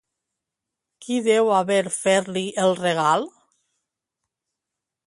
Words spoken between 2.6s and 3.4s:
el regal?